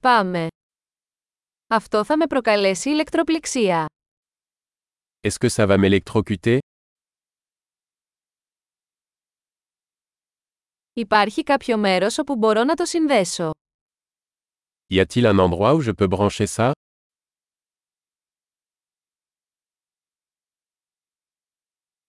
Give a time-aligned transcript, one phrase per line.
[0.00, 0.46] Πάμε.
[1.66, 3.86] Αυτό θα με προκαλέσει ηλεκτροπληξία.
[5.20, 6.58] Est-ce que ça va m'électrocuter;
[10.92, 13.50] Υπάρχει κάποιο μέρος όπου μπορώ να το συνδέσω.
[14.94, 16.70] Y a-t-il un endroit où je peux brancher ça;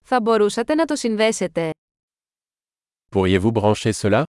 [0.04, 1.72] Θα μπορούσατε να το συνδέσετε.
[3.12, 4.24] Pourriez-vous brancher cela;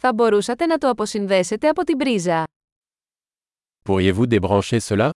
[0.00, 2.44] Θα μπορούσατε να το αποσυνδέσετε από την πρίζα.
[3.84, 5.10] Pourriez-vous débrancher cela;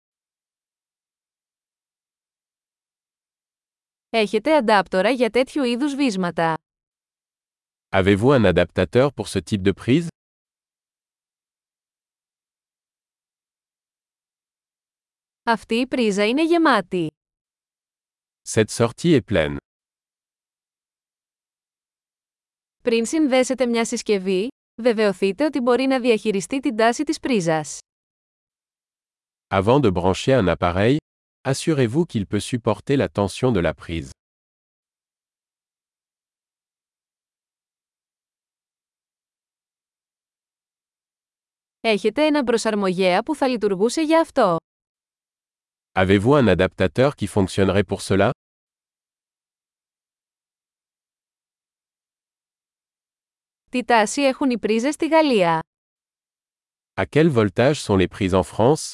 [4.10, 6.55] Έχετε αντάπτορα για τέτοιου είδους βίσματα.
[7.88, 10.06] Avez-vous un adaptateur pour ce type de prise;
[15.42, 17.06] Αυτή η πρίζα είναι γεμάτη.
[18.48, 19.56] Cette sortie est pleine.
[22.83, 24.48] Πριν συνδέσετε μια συσκευή,
[24.81, 27.77] βεβαιωθείτε ότι μπορεί να διαχειριστεί την τάση της πρίζας.
[29.47, 30.95] Avant de brancher un appareil,
[31.41, 34.09] assurez-vous qu'il peut supporter la tension de la prise.
[41.81, 44.58] Έχετε έναν προσαρμογέα που θα λειτουργούσε για αυτό.
[45.99, 48.30] Avez-vous un adaptateur qui fonctionnerait pour cela
[53.69, 55.61] Τι τάση έχουν οι πρίζες στη Γαλλία;
[56.94, 58.92] À quel voltage sont les prises en France;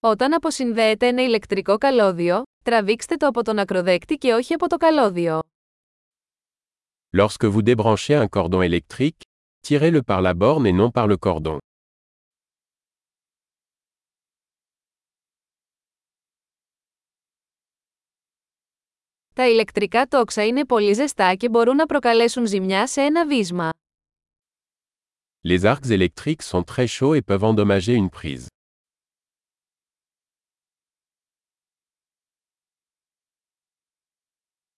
[0.00, 5.40] Όταν αποσυνδέετε ένα ηλεκτρικό καλώδιο, τραβήξτε το από τον ακροδέκτη και όχι από το καλώδιο.
[7.16, 9.20] Lorsque vous débranchez un cordon électrique,
[9.68, 11.58] tirez-le par la borne et non par le cordon.
[19.40, 23.70] Τα ηλεκτρικά τόξα είναι πολύ ζεστά και μπορούν να προκαλέσουν ζημιά σε ένα βίσμα.
[25.48, 28.46] Les arcs électriques sont très chauds et peuvent endommager une prise.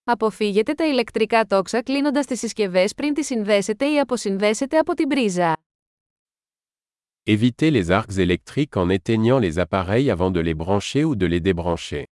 [0.05, 5.57] Αποφύγετε τα ηλεκτρικά τόξα κλείνοντας τις συσκευές πριν τις συνδέσετε ή αποσυνδέσετε από την πρίζα.
[7.27, 11.41] Évitez les arcs électriques en éteignant les appareils avant de les brancher ou de les
[11.53, 12.12] débrancher.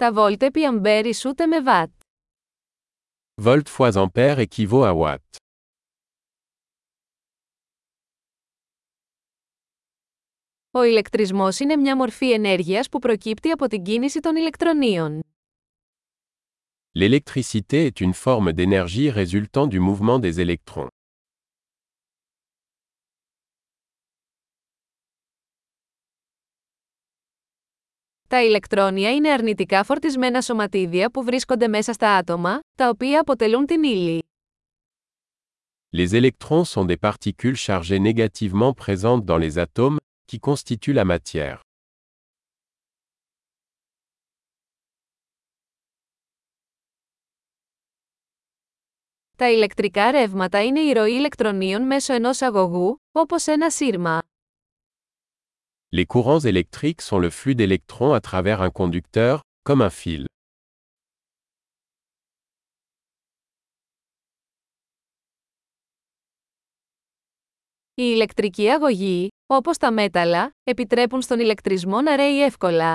[0.00, 1.90] Τα βόλτ επί αμπέρ ισούται με βατ.
[3.42, 5.36] Volt fois ampère équivaut à watt.
[10.70, 15.20] Ο ηλεκτρισμός είναι μια μορφή ενέργειας που προκύπτει από την κίνηση των ηλεκτρονίων.
[16.98, 20.88] L'électricité est une forme d'énergie résultant du mouvement des électrons.
[28.30, 33.82] Τα ηλεκτρόνια είναι αρνητικά φορτισμένα σωματίδια που βρίσκονται μέσα στα άτομα, τα οποία αποτελούν την
[33.82, 34.22] ύλη.
[35.96, 39.96] Les électrons sont des particules chargées négativement présentes dans les atomes,
[40.32, 41.58] qui constituent la matière.
[49.36, 54.29] Τα ηλεκτρικά ρεύματα είναι η ροή ηλεκτρονίων μέσω ενός αγωγού, όπως ένα σύρμα.
[55.97, 60.25] Les courants électriques sont le flux d'électrons à travers un conducteur, comme un fil.
[67.97, 72.93] Η ηλεκτρική αγωγή, όπως τα μέταλλα, επιτρέπουν στον ηλεκτρισμό να ρέει εύκολα.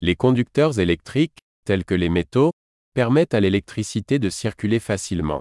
[0.00, 2.50] Les conducteurs électriques, tels que les métaux,
[2.92, 5.40] permettent à l'électricité de circuler facilement.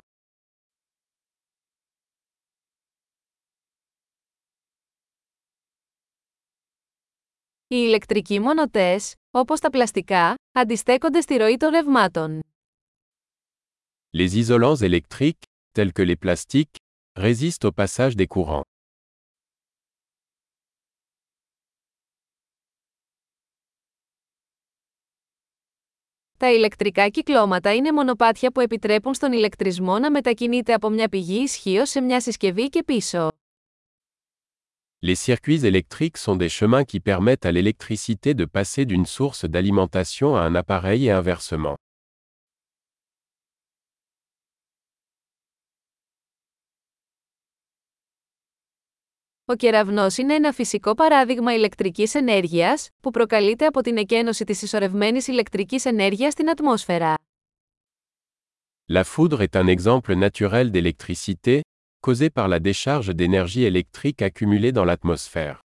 [7.69, 12.41] Οι ηλεκτρικοί μονοτές, όπως τα πλαστικά, αντιστέκονται στη ροή των ρευμάτων.
[14.17, 15.47] Les isolants électriques,
[15.79, 16.77] tels que les plastiques,
[17.21, 18.63] résistent au passage des courants.
[26.37, 31.87] Τα ηλεκτρικά κυκλώματα είναι μονοπάτια που επιτρέπουν στον ηλεκτρισμό να μετακινείται από μια πηγή ισχύω
[31.87, 33.29] σε μια συσκευή και πίσω.
[35.04, 40.36] Les circuits électriques sont des chemins qui permettent à l'électricité de passer d'une source d'alimentation
[40.36, 41.78] à un appareil et inversement.
[49.46, 55.28] Ο κεραυνός είναι ένα φυσικό παράδειγμα ηλεκτρικής ενέργειας, που προκαλείται από την εκένωση της ισορρευμένης
[55.28, 57.14] ηλεκτρικής ενέργειας στην ατμόσφαιρα.
[58.92, 61.60] La foudre est un exemple naturel d'électricité,
[62.05, 65.63] causée par la décharge d'énergie électrique accumulée dans l'atmosphère.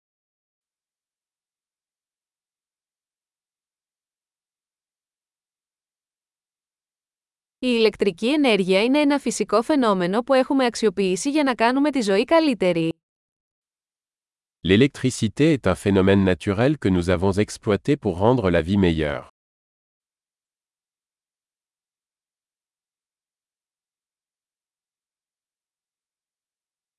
[14.64, 19.33] L'électricité est un phénomène naturel que nous avons exploité pour rendre la vie meilleure.